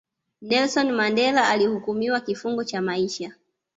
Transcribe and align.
nelson 0.41 0.91
mandela 0.91 1.49
alihukumia 1.49 2.19
kifungo 2.19 2.63
cha 2.63 2.81
maisha 2.81 3.31